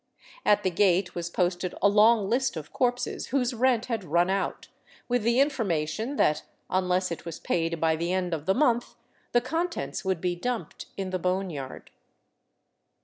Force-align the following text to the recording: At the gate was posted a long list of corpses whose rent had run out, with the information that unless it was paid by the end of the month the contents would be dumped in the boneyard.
At 0.43 0.63
the 0.63 0.71
gate 0.71 1.13
was 1.13 1.29
posted 1.29 1.75
a 1.79 1.87
long 1.87 2.27
list 2.27 2.57
of 2.57 2.73
corpses 2.73 3.27
whose 3.27 3.53
rent 3.53 3.85
had 3.85 4.03
run 4.03 4.31
out, 4.31 4.67
with 5.07 5.21
the 5.21 5.39
information 5.39 6.15
that 6.15 6.41
unless 6.71 7.11
it 7.11 7.23
was 7.23 7.39
paid 7.39 7.79
by 7.79 7.95
the 7.95 8.11
end 8.11 8.33
of 8.33 8.47
the 8.47 8.55
month 8.55 8.95
the 9.31 9.41
contents 9.41 10.03
would 10.03 10.19
be 10.19 10.35
dumped 10.35 10.87
in 10.97 11.11
the 11.11 11.19
boneyard. 11.19 11.91